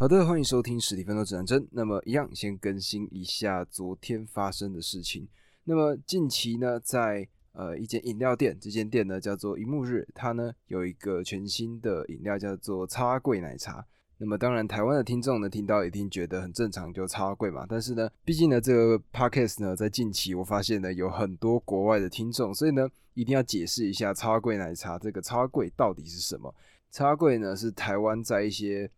[0.00, 1.68] 好的，欢迎收听十几分钟指南针。
[1.72, 5.28] 那么，一样先更新一下昨天发生的事情。
[5.64, 13.84] 那么，近期呢，在呃一间饮料店，这间店呢叫做一幕日，它呢有一个全新的饮料叫做叉桂奶茶。
[14.16, 17.66] 那么，当然台湾的听众呢听到一定觉得很正常，就叉桂嘛。
[17.68, 26.54] 但是呢，毕竟呢这个 podcast 呢在近期我发现呢有很多国外的听众，所以呢一定要解释一下叉桂奶茶这个叉桂到底是什么。
[26.90, 28.90] 叉桂呢是台湾在一些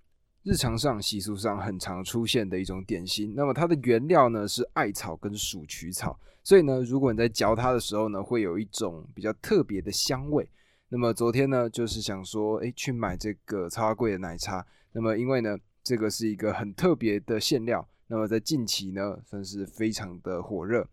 [0.45, 10.49] 日常上习俗上很常出现的一种点心，那么它的原料呢是艾草跟鼠曲草，所以呢，如果你在嚼它的时候呢，会有一种比较特别的香味。
[10.89, 14.67] 那么昨天呢，就是想说，哎，去买这个超贵的奶茶。
[14.91, 20.87] 那么因为呢，这个是一个很特别的馅料，那么在近期呢，算是非常的火热。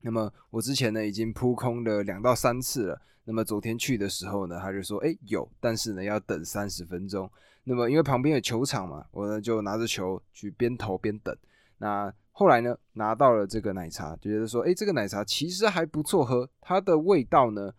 [0.00, 3.02] 那么我之前呢，已经扑空了两到三次了。
[3.24, 7.30] 那么昨天去的时候呢，他就说，哎，有，但是呢，要等三十分钟。
[7.64, 11.36] 那么因为旁边有球场嘛，我呢就拿着球去边投边等。
[11.78, 16.48] 那后来呢拿到了这个奶茶，就觉得说，哎，这个奶茶其实还不错喝。
[16.60, 17.72] 它的味道呢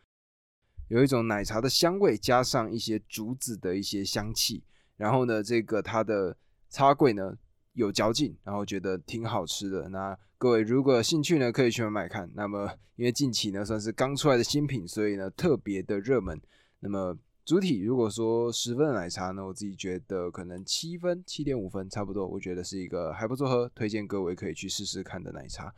[0.88, 4.64] 有一种奶茶的香味，加上一些竹子的一些香气。
[4.98, 6.38] 然后呢，这个它的
[6.70, 7.36] 插柜呢
[7.74, 9.90] 有嚼劲，然后觉得挺好吃的。
[9.90, 12.30] 那各位如果有兴趣呢，可以去买买看。
[12.36, 16.40] 那么因为近期呢算是刚出来的新品，所以呢特别的热门。
[16.80, 17.18] 那么。
[17.52, 25.76] 主体如果说十分的奶茶呢，我自己觉得可能七分、七点五分差不多，我觉得是一个还不错喝，推荐各位可以去试试看的奶茶。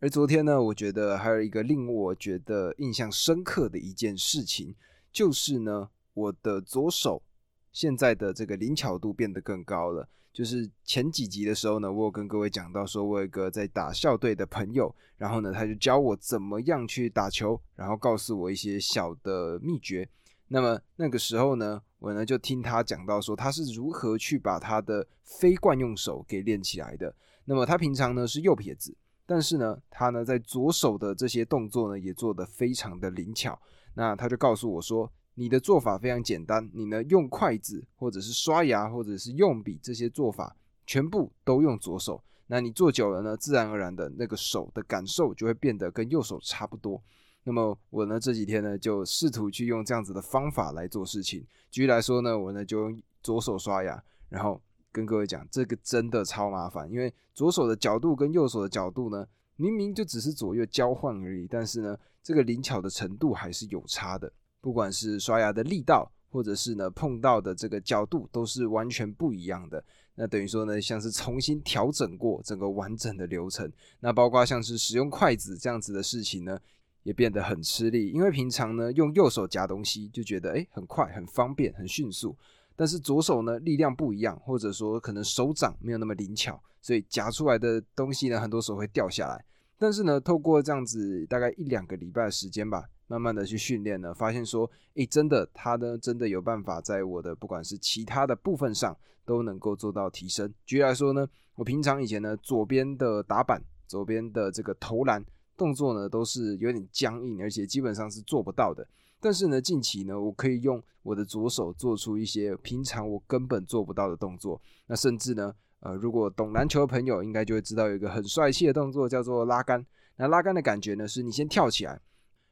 [0.00, 4.74] 而昨天呢，我觉得还有一个令我觉得印象深刻的一件事情，
[5.12, 7.22] 就是呢，我的左手
[7.70, 10.08] 现在的这个灵巧度变得更高了。
[10.32, 20.08] 就是前几集的时候呢，我有跟各位讲到，说我有一个在打校队的朋友，然后呢，他就教我怎么样去打球，然后告诉我一些小的秘诀。
[20.48, 27.14] 那么那个时候呢，我呢就听他讲到说他是如何去把他的非惯用手给练起来的。
[27.44, 33.58] 那么他平常呢是右撇子，但是呢他呢在左手的这些动作呢也做得非常的灵巧。
[33.94, 40.56] 那他就告诉我说，你的做法非常简单，你呢用筷子或者是刷牙或者是用笔这些做法
[40.86, 42.22] 全部都用左手。
[42.48, 47.02] 那你做久了呢，自然而然的那个手的感受就会变得跟右手差不多。
[47.48, 51.46] 那么我呢这几天呢就试图去用这样子的方法来做事情。
[51.70, 59.24] 举例来说呢，我呢就用左手刷牙，然后跟各位讲，这个真的超麻烦，因为左手的角度跟右手的角度呢，
[59.54, 64.32] 明明就只是左右交换而已，但是呢，这个灵巧的程度还是有差的。
[64.60, 69.84] 不管是刷牙的力道，或者是呢碰到的这个角度，都是完全不一样的。
[70.16, 73.70] 那等于说呢，像是重新调整过整个完整的流程。
[74.00, 76.58] 那包括像是使用筷子这样子的事情呢。
[77.06, 82.36] 也变得很吃力，因为平常呢用右手夹东西就觉得诶很快、很方便、很迅速，
[82.74, 89.44] 但是左手呢力量不一样，或者说可能手掌没有那么灵巧，所以夹出来的东西呢很多时候会掉下来。
[89.78, 100.52] 但是呢，透过这样子大概一两个礼拜的时间吧，慢慢的去训练呢，发现说诶真的它呢真的有办法在我的不管是其他的部分上都能够做到提升。
[100.64, 101.24] 举例来说呢，
[101.54, 105.24] 我平常以前呢左边的打板、左边的这个投篮。
[105.56, 108.86] 动作呢都是有点僵硬，而且基本上是做不到的。
[109.18, 114.60] 但是呢，近期呢，我可以用我的左手做出一些平常我根本做不到的动作。
[114.86, 119.84] 那甚至呢，呃，如果懂篮球的朋友应该就会知道有一个很帅气的动作叫做拉杆。
[120.16, 122.00] 那拉杆的感觉呢，是你先跳起来，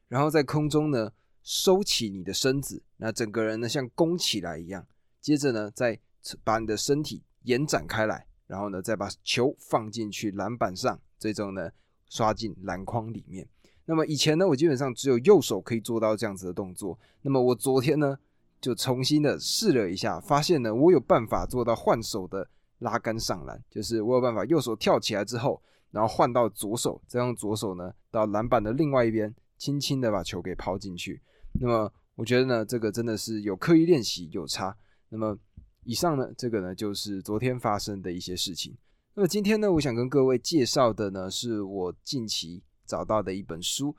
[0.09, 1.10] 然后在空中呢
[1.43, 4.87] 收起你的身子，那整个人呢像弓起来一样。
[5.20, 6.00] 接着呢，再
[6.43, 11.70] 把你的身体延展开来，然后呢再把球放进去篮板上，最终呢。
[12.09, 13.47] 刷进篮筐里面。
[13.87, 16.98] 那么以前呢，我基本上只有右手可以做到这样子的动作。
[17.20, 18.19] 那么我昨天呢，
[18.60, 22.48] 就重新的试了一下，发现呢，我有办法做到换手的
[22.78, 31.20] 拉杆上篮，就是我有办法右手跳起来之后，然后换到左手，再用左手呢到篮板的另外一边，轻轻的把球给抛进去。
[31.60, 34.75] 那么我觉得呢，这个真的是有刻意练习有差。
[35.10, 35.37] 那么
[35.84, 38.75] 以上呢，这个呢就是昨天发生的一些事情。
[39.16, 43.94] 那么今天呢，我想跟各位介绍的呢，是我近期找到的一本书。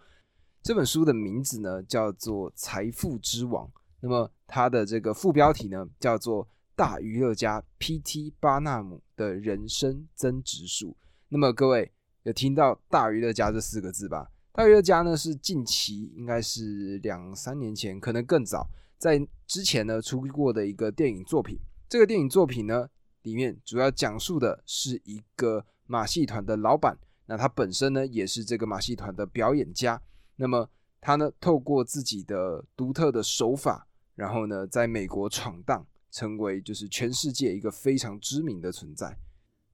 [0.62, 3.66] 这本书的名字呢，叫做《财富之王》。
[4.02, 6.46] 那么它的这个副标题呢，叫做
[6.76, 8.34] 《大娱乐家 P.T.
[8.42, 10.90] 巴纳姆的人生增值术》。
[11.30, 11.90] 那么各位
[12.24, 14.30] 有听到“大娱乐家”这四个字吧？
[14.52, 18.68] 大娱乐家呢，是近期应该是两三年前，可能更早，
[18.98, 21.58] 在之前呢出过的一个电影作品。
[21.88, 22.90] 这个电影作品呢。
[23.26, 26.96] 里面主要讲述的是一个马戏团的老板，
[27.26, 30.00] 那他本身呢也是这个马戏团的表演家。
[30.36, 30.70] 那么
[31.02, 39.18] 他呢透过自己的独特的手法，然后呢在美国闯荡，成为就是全世界一个非常知名的存在。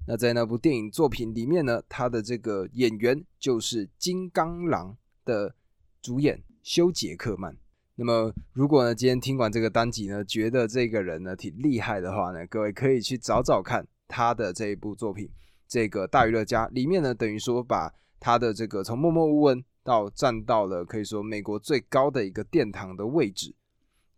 [0.07, 5.53] 那在那部电影作品里面呢，他的这个演员就是金刚狼的
[6.01, 7.57] 主演休杰克曼。
[8.03, 15.27] 那么，如果呢今天听完这个单集呢，觉得这个人呢挺厉害的话呢，各位可以去找找看他的这一部作品
[15.67, 23.53] 《这个大娱乐家》里面呢，等于说把他的这个从默默无闻到站到了可以说美国最高的一个殿堂的位置。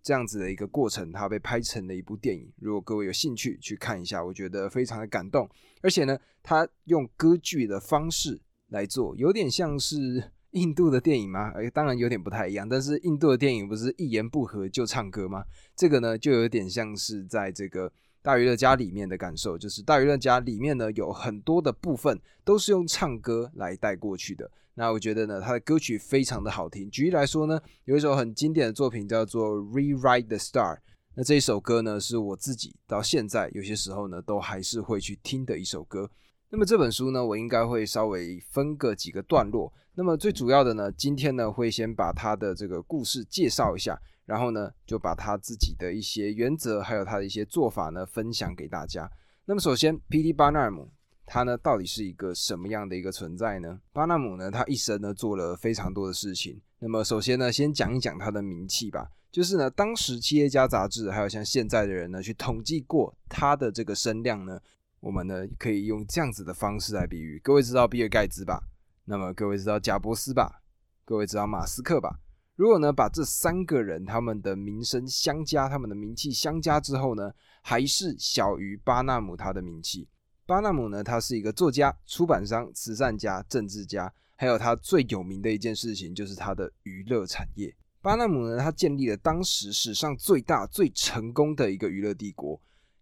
[0.02, 2.50] 这样子的一个过程，他被拍成了一部电影。
[2.62, 5.50] 如果各位有兴趣去看一下，我觉得非常的感动。
[5.82, 8.40] 而且呢，他用歌剧的方式
[8.70, 11.52] 来做，有点像是印度的电影吗？
[11.56, 12.68] 哎，当然有点不太一样。
[12.68, 15.44] 但是印度的电影不是一言不合就唱歌吗？
[15.76, 17.92] 这个呢，就有点像是在这个
[18.22, 24.50] 大娱乐家里面的感受，就是大娱乐家里面呢有很多的部分都是用唱歌来带过去的。
[24.76, 26.90] 那我觉得呢，他的歌曲非常的好听。
[26.90, 30.76] 举例来说呢，有一首很经典的作品叫做《Rewrite the Star》。
[31.16, 36.10] 那这一首歌呢，是我自己到现在有些时候呢，都还是会去听的一首歌。
[36.54, 39.74] 那么这本书呢，我应该会稍微分个几个段落。
[39.96, 49.10] 那么最主要的呢，今天呢，会先把他的这个故事介绍一下，然后呢，就把他自己的一些原则，还有他的一些做法呢，分享给大家。
[49.46, 50.32] 那么首先，P.T.
[50.32, 50.92] 巴纳姆。
[51.26, 53.80] 他呢，到底是一个什么样的一个存在呢？
[53.92, 56.62] 巴纳姆呢，他一生呢做了非常多的事情。
[56.78, 59.10] 那么首先呢，先讲一讲他的名气吧。
[59.32, 64.60] 就是呢，当时《企业家》杂志还有像现在的人呢，去统计过他的这个声量呢，
[65.04, 67.38] 我们呢可以用这样子的方式来比喻。
[67.44, 68.64] 各位知道比尔盖茨吧？
[69.04, 70.62] 那么各位知道贾伯斯吧？
[71.04, 72.22] 各位知道马斯克吧？
[72.56, 80.08] 如果呢把这三个人他们的名声相加，他们的名气相加之后呢，还是小于巴纳姆他的名气。
[80.46, 87.76] 巴纳姆呢，他是一个作家、出版商、慈善家、政治家，还有他最有名的一件事情就是他的娱乐产业。
[88.02, 92.58] 巴纳姆呢，他建立了当时史上最大、最成功的一个娱乐帝国，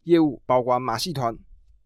[0.06, 1.38] 业务包括马戏团、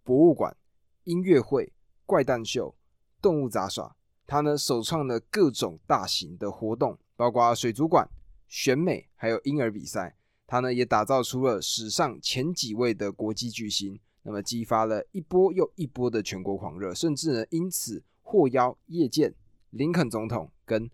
[0.05, 0.55] 博物馆、
[1.03, 1.73] 音乐会、
[2.05, 2.75] 怪诞秀、
[3.19, 3.97] 动物杂耍。
[4.27, 8.07] 他呢，首创了各种大型的活动，包括水族馆、
[8.47, 10.15] 选美，还有婴儿比赛。
[10.45, 13.99] 他呢，也打造出了史上前几位的国际巨星。
[14.21, 19.33] 那么激发了一波又一波的全国狂热，甚至呢因此获邀谒见
[19.71, 20.89] 林肯总统跟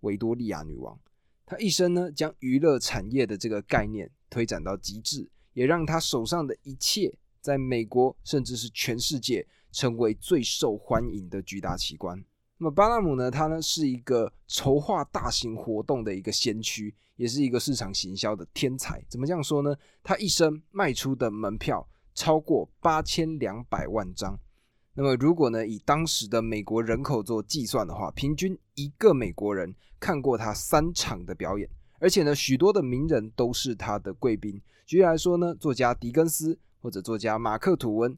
[0.00, 0.98] 维多利亚女王。
[1.44, 12.22] 他一生呢将娱乐产业的这个概念推展到极致，也让他手上的一切在美国甚至是全世界成为最受欢迎的巨大奇观。
[12.58, 19.04] 那么巴纳姆呢，他呢是一个筹划大型活动的一个先驱，也是一个市场行销的天才。
[19.08, 19.74] 怎么这样说呢？
[20.02, 21.86] 他一生卖出的门票。
[22.12, 24.38] 超过八千两百万张。
[24.94, 34.60] 那么，如果呢以当时的美国人口做计算的话，平均一个美国人看过他三场的表演，而且呢，许多的名人都是他的贵宾。
[34.84, 38.16] 举例来说呢，作家狄更斯或者作家马克吐温、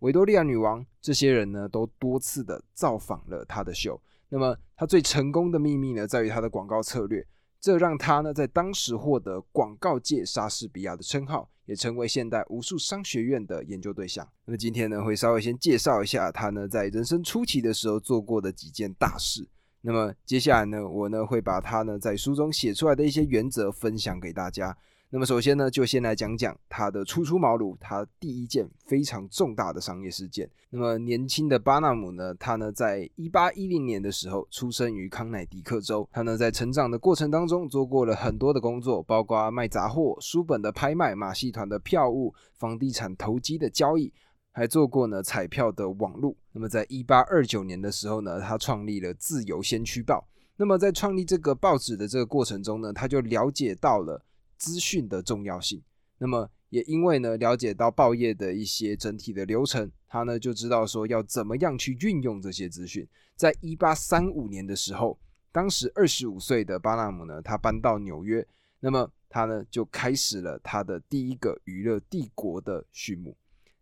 [0.00, 4.00] 维多利亚女王这些人呢，都多次的造访了他的秀。
[4.28, 7.26] 那么，他最成功的秘密呢，在于他的广告策略。
[7.60, 14.26] 这让他呢在当时获得广告界莎士比亚的称号，也成为现代无数商学院的研究对象。
[14.46, 19.46] 那么今天呢会稍微先介绍一下他呢在人生初期的时候做过的几件大事。
[19.82, 24.74] 那么接下来呢我呢会把他呢在书中写出来的一些原则分享给大家。
[25.12, 30.48] 那么首先呢，就先来讲讲他的初出茅庐，他第一件非常重大的商业事件。
[30.70, 36.08] 那么年轻的巴纳姆呢，他呢在一八一零年的时候出生于康乃狄克州。
[36.12, 44.12] 他呢在成长的过程当中做过了很多的工作，包括卖杂货、书本的拍卖、马戏团的票务、房地产投机的交易，
[44.52, 46.36] 还做过呢彩票的网路。
[46.52, 50.24] 那么在一八二九年的时候呢，他创立了《自由先驱报》。
[50.56, 54.22] 那么在创立这个报纸的这个过程中呢，他就了解到了。
[54.60, 55.82] 资讯的重要性，
[56.18, 63.08] 那么也因为呢了解到报业的一些整体的流程，他呢就知道说要怎么样去运用这些资讯。
[63.34, 65.18] 在一八三五年的时候，
[65.50, 68.46] 当时二十五岁的巴纳姆呢，他搬到纽约，
[68.80, 73.34] 那么他呢就开始了他的第一个娱乐帝国的序幕。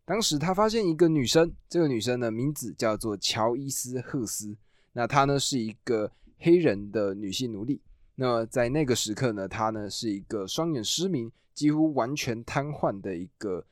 [0.05, 4.57] 当时他发现一个女生，这个女生呢名字叫做乔伊斯·赫斯，
[4.93, 7.83] 那她呢是一个黑人的女性奴隶。
[8.21, 13.65] 那么在那个时刻呢，他呢是一个双眼失明、几乎完全瘫痪的一个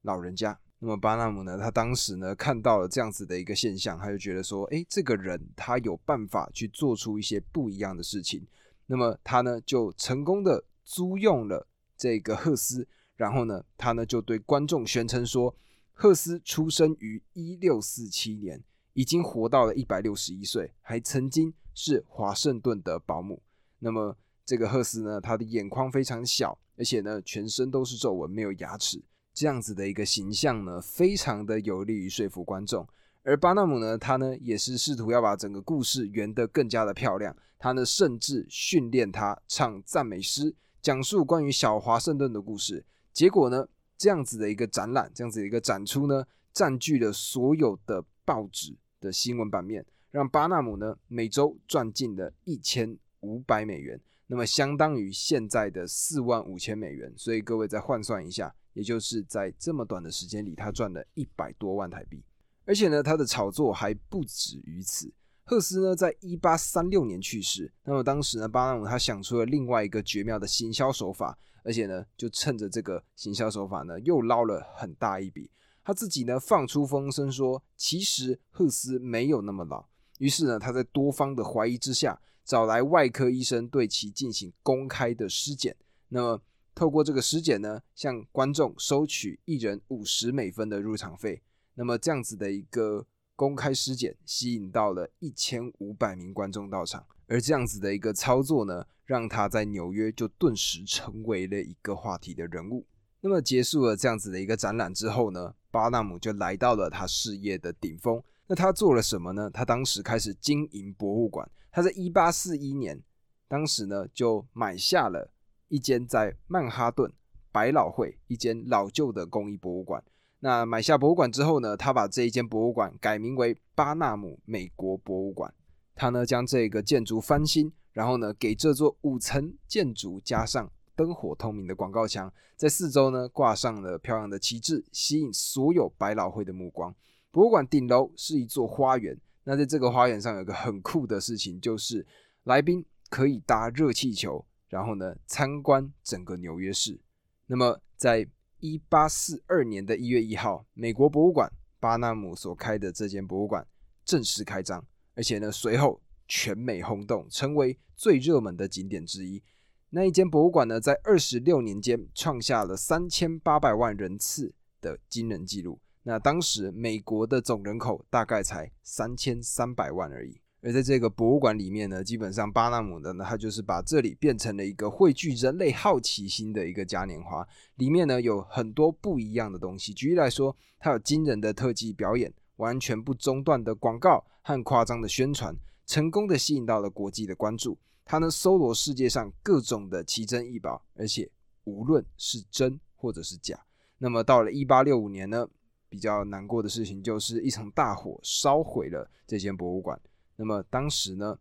[0.00, 0.58] 老人家。
[0.80, 8.44] 那么巴纳姆呢，他当时呢看到了这样子的一个现象，他就觉得说，哎，这个人他有办法去做出一些不一样的事情。
[8.86, 15.54] 那么他呢就成功的租用了这个赫斯，然后呢他呢就对观众宣称说，
[15.92, 18.60] 赫斯出生于一六四七年，
[18.94, 23.40] 已经活到了一百六十一岁，还曾经是华盛顿的保姆。
[23.84, 29.02] 那么这个赫斯呢，他的眼眶非常小，而且呢全身都是皱纹，没有牙齿。
[29.34, 32.86] 这样子的一个形象呢，非常的有利于说服观众。
[33.24, 37.36] 而巴纳姆呢，他呢也是试图要把整个故事圆得更加的漂亮。
[37.58, 42.84] 他呢甚至训练他唱赞美诗，讲述关于小华盛顿的故事。
[43.12, 57.12] 结果呢，这样子的一个展览，这样子的一个展出呢，占据了所有的报纸的新闻版面，让巴纳姆呢每周赚进了一千五百美元，那么相当于现在的四万五千美元。
[57.16, 62.22] 所以各位再换算一下，也就是在这么短的时间里，他赚了一百多万台币。
[62.64, 65.12] 而且呢，他的炒作还不止于此。
[65.44, 67.72] 赫斯呢，在一八三六年去世。
[67.82, 75.50] 那么当时呢，巴纳姆他想出了另外一个绝妙的行销手法，而且呢，就趁着这个行销手法呢，又捞了很大一笔。
[75.84, 79.84] 他自己呢，放出风声说，其实赫斯没有那么老。
[80.18, 85.76] 于是呢，他在多方的怀疑之下，找来外科医生对其进行公开的尸检。
[86.08, 86.42] 那么
[86.74, 91.42] 透过这个尸检呢，向观众收取一人五十美分的入场费。
[91.74, 93.06] 那么这样子的一个
[93.36, 102.86] 公开尸检，吸引到了一千五百名观众到场，而这样子的一个操作呢，让他在纽约就顿时成为了一个话题的人物。
[103.20, 108.22] 那么结束了这样子的一个展览之后呢，巴纳姆就来到了他事业的顶峰。
[108.46, 109.48] 那他做了什么呢？
[109.48, 111.48] 他当时开始经营博物馆。
[111.70, 113.02] 他在一八四一年，
[113.48, 115.32] 当时呢就买下了
[115.68, 117.10] 一间在曼哈顿
[117.50, 120.02] 百老汇一间老旧的工艺博物馆。
[120.40, 125.54] 那买下博物馆之后呢，他把这一间博物馆改名为巴纳姆美国博物馆。
[125.94, 136.94] 他呢将这个建筑翻新，然后呢给这座五层建筑加上灯火通明的广告墙，在四周呢挂上了漂亮的旗帜，吸引所有百老汇的目光。
[137.32, 142.06] 博物馆顶楼是一座花园，那在这个花园上有个很酷的事情，就是
[142.44, 147.00] 来宾可以搭热气球，然后呢参观整个纽约市。
[147.46, 148.28] 那么在
[148.60, 153.66] 一八四二年的一月一号，美国博物馆巴纳姆所开的这间博物馆
[154.04, 159.42] 正式开张，而且呢，随后全美轰动，成为最热门的景点之一。
[159.88, 165.80] 那一间博物馆呢，在二十六年间创下了三千八百万人次的惊人纪录。
[166.02, 170.40] 那当时美国的总人口大概才三千三百万而已。
[170.64, 177.44] 而在这个博物馆里面呢，基本上巴纳姆的呢，他就是把这里变成了一个汇聚人类好奇心的一个嘉年华。
[177.76, 179.92] 里面呢有很多不一样的东西。
[179.92, 185.52] 举例来说，它有惊人的特技表演，完全不中断的广告和夸张的宣传，
[185.84, 187.76] 成功的吸引到了国际的关注。
[188.04, 191.28] 它呢搜罗世界上各种的奇珍异宝，而且
[191.64, 193.58] 无论是真或者是假。
[193.98, 195.48] 那么到了一八六五年呢，
[195.92, 200.00] 比较难过的事情就是一场大火烧毁了这间博物馆。
[200.36, 201.38] 那么当时呢，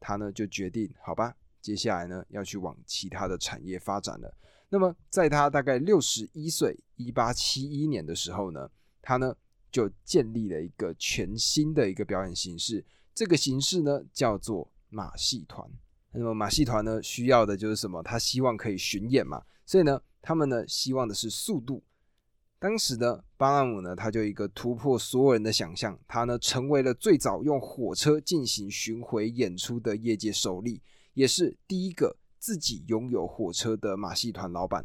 [0.00, 4.36] 他呢就决定，好吧，接下来呢要去往其他的产业发展了。
[4.68, 8.68] 那么在他大概六十一岁，一八七一年的时候呢，
[9.00, 9.32] 他呢
[9.70, 15.64] 就建立了一个全新的一个表演形式，这个形式呢叫做马戏团。
[16.10, 18.02] 那么马戏团呢需要的就是什么？
[18.02, 21.80] 他希望可以巡演嘛，所以呢，他们呢希望的是速度。
[22.58, 30.80] 当时呢，巴纳姆呢，他就一个突破所有人的想象，他呢成为了最早用火车进行巡回演出的业界首例，
[31.12, 34.84] 也是第一个自己拥有火车的马戏团老板。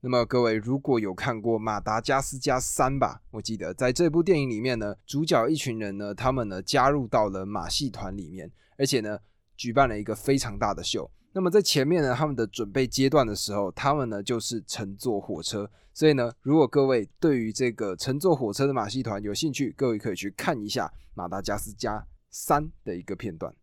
[0.00, 9.18] 那么各位如果有看过《马达加斯加三》吧，我记得在这部电影里面呢，主角一群人呢，他们呢加入到了马戏团里面，而且呢
[9.56, 11.10] 举办了一个非常大的秀。
[11.38, 15.70] 那么在前面呢，他们的准备阶段的时候，他们呢就是乘坐火车。
[15.94, 23.54] 所以呢，如果各位对于这个乘坐火车的马戏团有兴趣，各位可以去看一下《马达加斯加三》的一个片段。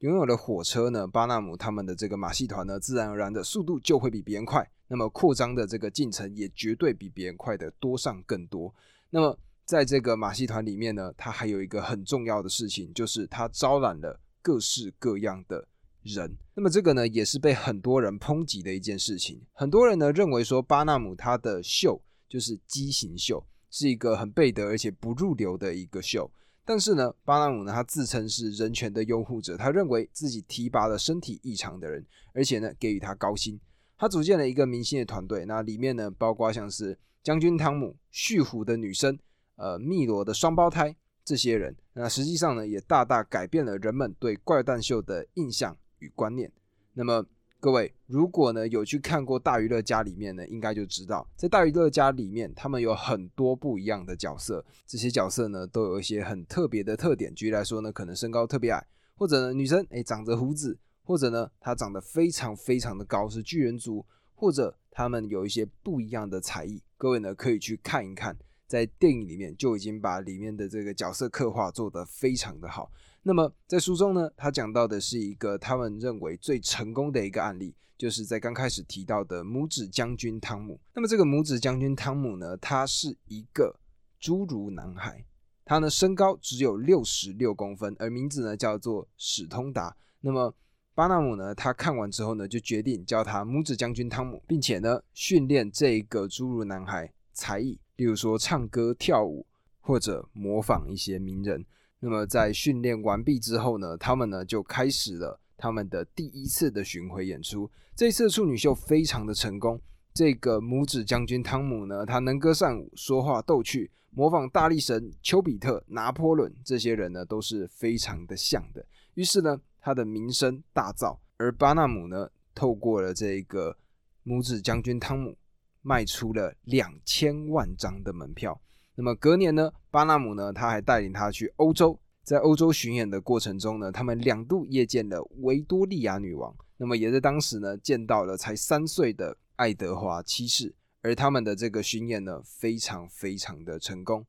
[0.00, 4.70] 拥有了火车呢，巴纳姆他们的这个马戏团呢，自然而然的速度就会比别人快。
[4.88, 8.74] 那么扩张的这个进程也绝对比别人快的多上更多。
[9.08, 15.66] 那么在这个马戏团里面呢，它还有一个很重要的事情，就是它招揽了各式各样的。
[16.02, 19.40] 人，那么这个呢，也是被很多人抨击的一件事情。
[19.52, 26.30] 很多人呢认为说，巴纳姆他的秀就是畸形秀，是一个很背德而且不入流的一个秀。
[26.64, 32.04] 但是呢，巴纳姆呢，他自称是人权的拥护者，他认为自己提拔了身体异常的人，
[32.34, 33.60] 而且呢，给予他高薪。
[33.96, 39.18] 他组建了一个明星的团队，那里面呢，包括像是将军汤姆、蓄虎的女生、
[39.56, 41.76] 呃，密罗的双胞胎这些人。
[41.94, 45.76] 那实际上呢，也大大改变了人们对怪诞秀的印象。
[46.02, 46.50] 与观念，
[46.94, 47.24] 那么
[47.60, 57.32] 各位如果呢有去看过《大娱乐家》里面呢，应该就知道，在《大娱乐家》里面，他们有很多不一样的角色，这些角色呢都有一些很特别的特点。
[57.32, 64.04] 举例来说呢，可能身高特别矮，或者呢女生哎长着胡子，或者呢她长得非常非常的高，是巨人族，
[64.34, 66.82] 或者他们有一些不一样的才艺。
[66.98, 72.90] 各位呢可以去看一看，在电影里面就已经把里面的这个角色刻画做得非常的好。
[73.24, 80.80] 那么在书中呢，他讲到的是一个他们认为最成功的一个案例，就是在刚开始提到的拇指将军汤姆。
[80.92, 83.78] 那么这个拇指将军汤姆呢，他是一个
[84.20, 85.24] 侏儒男孩，
[85.64, 89.96] 他呢身高只有六十六公分，而名字呢叫做史通达。
[90.20, 90.52] 那么
[90.92, 99.46] 巴纳姆呢，他看完之后呢，就决定叫他拇指将军汤姆，并且呢训练这个侏儒男孩才艺，例如说唱歌、跳舞
[99.80, 101.64] 或者模仿一些名人。
[102.04, 107.70] 那么在训练完毕之后呢，他们呢就开始了他们的第一次的巡回演出。
[107.94, 109.80] 这次的处女秀非常的成功。
[110.12, 118.84] 这个拇指将军汤姆呢，他能歌善舞，说话逗趣，模仿大力神丘比特、拿破仑这些人呢，都是非常的像的。
[119.14, 121.16] 于是呢，他的名声大噪。
[121.36, 123.76] 而巴纳姆呢，透过了这个
[124.24, 125.36] 拇指将军汤姆，
[125.82, 128.60] 卖出了两千万张的门票。
[128.94, 136.54] 那么隔年呢，巴纳姆呢，他还带领他去欧洲，在欧洲巡演的过程中呢，他们两度夜见了维多利亚女王。
[136.76, 139.36] 那么也在当时呢，见到了才三岁的。
[139.56, 144.26] 爱德华七世，而他们的这个巡演呢，非常非常的成功。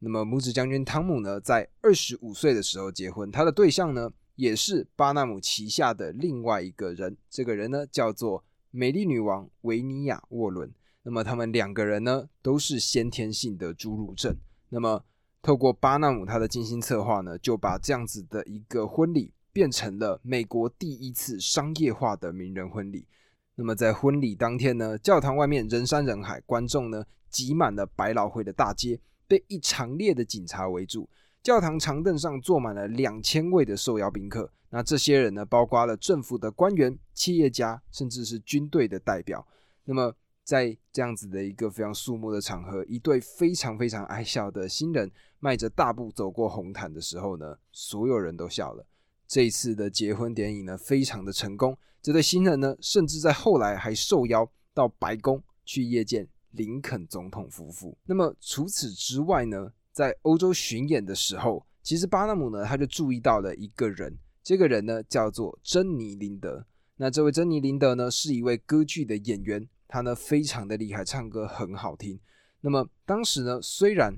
[0.00, 10.70] 那么拇指将军汤姆呢，在二十五岁的时候结婚，他的对象呢，也是巴纳姆旗下的另外一个人，这个人呢，叫做美丽女王维尼亚沃伦。
[11.06, 14.36] 那么他们两个人呢，都是先天性的侏儒症。
[14.70, 15.04] 那么
[15.40, 23.06] 透过巴纳姆他的精心策划呢，就把这样子的一个婚礼变成了美国第一次商业化的名人婚礼。
[23.54, 28.98] 那么在婚礼当天呢，教堂外面人山人海，观众呢挤满了百老汇的大街，
[29.28, 31.08] 被一长列的警察围住。
[31.40, 34.50] 教堂长凳上坐满了两千位的受邀宾客。
[34.70, 39.46] 那这些人呢，包括了政府的官员、企业家，甚至是军队的代表。
[39.84, 40.12] 那么
[40.46, 45.10] 在这样子的一个非常肃穆的场合，一对非常非常爱笑的新人
[45.40, 48.86] 迈着大步走过红毯的时候呢，所有人都笑了。
[49.26, 51.76] 这一次的结婚典礼呢，非常的成功。
[52.00, 57.98] 这对新人呢，甚至在后来还受邀到白宫去谒见林肯总统夫妇。
[58.04, 66.64] 那么除此之外呢，在欧洲巡演的时候，其实巴纳姆呢，他就注意到了一个人，这个人呢叫做珍妮林德。
[66.98, 72.18] 那这位珍妮林德呢，是一位歌剧的演员，他呢非常的厉害，唱歌很好听。
[72.60, 74.14] 那么当时呢，虽然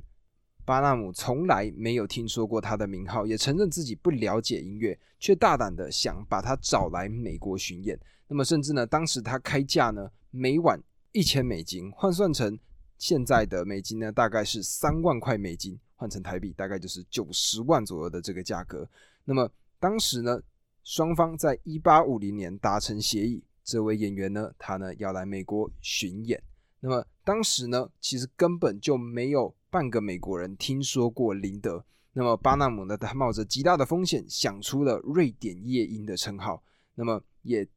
[0.65, 7.99] 巴纳姆从来没有听说过他的名号，也承认自己不了解音乐，却大胆的想把他找来美国巡演。
[8.27, 10.79] 那么，甚至呢，当时他开价呢，每晚
[11.13, 12.59] 一千美金，换算成
[12.99, 18.87] 现在的美金呢，大概是三万块美金，换成台币大概就是九十万左右的这个价格。
[19.25, 19.51] 那么
[19.81, 20.39] 当时呢，
[20.85, 26.43] 双方在一八五零年达成协议，这位演员呢，他呢要来美国巡演。
[26.81, 29.55] 那么当时呢，其实根本就没有。
[29.71, 32.97] 半个美国人听说过林德，那么巴纳姆呢？
[32.97, 36.63] 他冒着极大的风险想出了瑞典夜莺的称号，
[36.95, 37.69] 那么也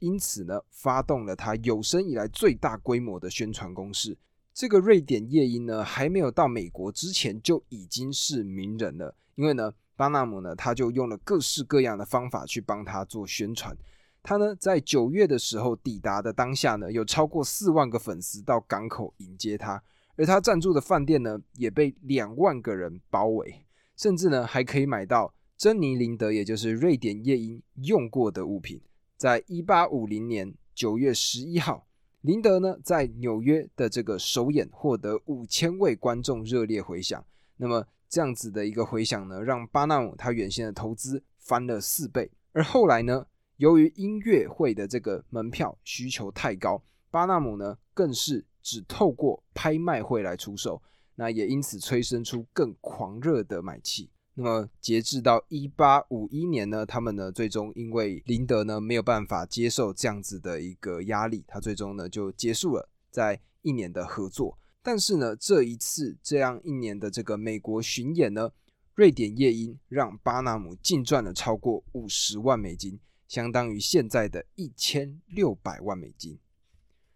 [0.00, 4.14] 因此呢，发动了他有生以来最大规模的宣传攻势。
[4.52, 13.74] 这个瑞典夜莺呢，还没有到美国之前就已经是名人了，因为呢，巴纳姆呢，他就用了各式各样的方法去帮他做宣传。
[14.22, 19.82] 他呢，在九月的时候抵达的当下呢，有超过四万个粉丝到港口迎接他。
[20.16, 23.64] 而他赞助的饭店呢，也被两万个人包围，
[23.96, 28.80] 甚至呢还可以买到珍妮林德，也就是瑞典夜莺用过的物品。
[29.16, 31.86] 在一八五零年九月十一号，
[32.22, 37.24] 林德呢在纽约的这个首演获得五千位观众热烈回响。
[37.56, 42.30] 那么这样子的一个回响呢，让巴纳姆他原先的投资翻了四倍。
[42.52, 43.24] 而后来呢，
[43.58, 48.44] 由于音乐会的这个门票需求太高，巴纳姆呢更是。
[48.60, 50.82] 只透过拍卖会来出售，
[51.14, 54.10] 那也因此催生出更狂热的买气。
[54.34, 64.58] 那么截至到一八五一年呢，他们呢最终因为林德呢没有办法接受这样子的一个压力，他最终呢就结束了在一年的合作。
[64.82, 68.50] 但是呢这一次这样一年的这个美国巡演呢，
[68.94, 76.38] 瑞典夜莺让巴纳姆净赚了超过五十万美金，相当于现在的一千六百万美金。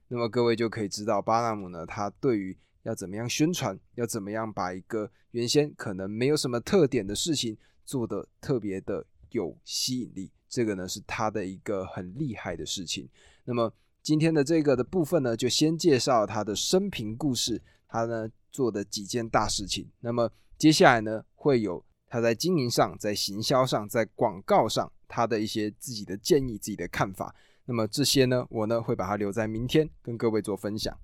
[0.08, 13.08] 那么各位就可以知道，巴纳姆呢，他对于要怎么样宣传，要怎么样把一个原先可能没有什么特点的事情做得特别的有吸引力，这个呢是他的一个很厉害的事情。
[13.44, 13.72] 那么
[14.02, 19.88] 今天的这个的部分呢，就先介绍他的生平故事，他呢做的几件大事情。
[20.00, 27.34] 那么接下来呢，会有他在经营上、在行销上、在广告上他的一些自己的建议、自己的看法。
[27.66, 30.98] 那么这些呢，我呢会把它留在明天跟各位做分享。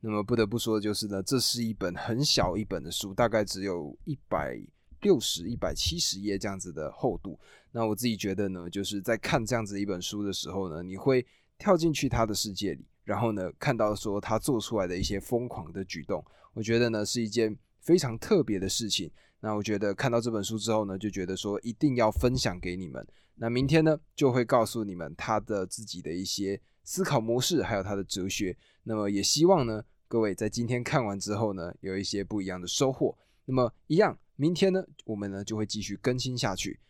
[0.00, 4.58] 那么不得不说的就是呢，这是一本很小一本的书，大概只有一百
[5.02, 7.38] 六十、一百七十页这样子的厚度。
[7.70, 11.24] 那我自己觉得呢，就是在看这样子一本书的时候呢，你会
[11.58, 19.10] 跳进去他的世界里，然后呢，看到说他做出来的一些疯狂的举动，我觉得呢是一件非常特别的事情。
[19.40, 23.06] 那我觉得看到这本书之后呢，就觉得说一定要分享给你们。
[23.36, 28.56] 那明天呢，就会告诉你们他的自己的一些思考模式，还有他的哲学。
[28.82, 33.16] 那么也希望呢，各位在今天看完之后呢，有一些不一样的收获。
[33.44, 36.80] 那么一样，明天呢，我们呢就会继续更新下去。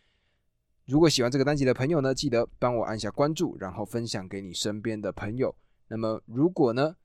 [0.85, 5.55] 如果喜欢这个单集的朋友呢，记得帮我按下关注，然后分享给你身边的朋友。
[5.87, 6.95] 那么如果呢，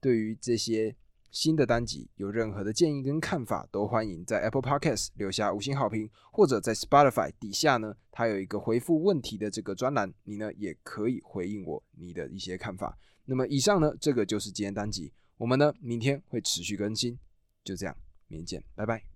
[0.00, 0.96] 对于这些
[1.34, 12.96] 新的单集有任何的建议跟看法，都欢迎在 Apple Podcast 留下五星好评，或者在 Spotify 底下呢，它有一个回复问题的这个专栏，你呢也可以回应我你的一些看法。
[13.24, 17.18] 那么以上呢，这个就是今天单集，我们呢明天会持续更新，
[17.64, 17.96] 就这样，
[18.28, 19.04] 明天见，拜拜。